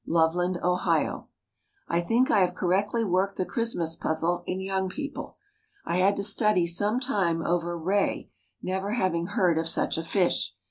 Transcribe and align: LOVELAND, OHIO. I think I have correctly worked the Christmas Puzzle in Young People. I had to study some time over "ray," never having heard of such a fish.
LOVELAND, 0.07 0.57
OHIO. 0.63 1.27
I 1.87 2.01
think 2.01 2.31
I 2.31 2.39
have 2.39 2.55
correctly 2.55 3.03
worked 3.03 3.37
the 3.37 3.45
Christmas 3.45 3.95
Puzzle 3.95 4.41
in 4.47 4.59
Young 4.59 4.89
People. 4.89 5.37
I 5.85 5.97
had 5.97 6.15
to 6.15 6.23
study 6.23 6.65
some 6.65 6.99
time 6.99 7.45
over 7.45 7.77
"ray," 7.77 8.31
never 8.63 8.93
having 8.93 9.27
heard 9.27 9.59
of 9.59 9.69
such 9.69 9.99
a 9.99 10.03
fish. 10.03 10.55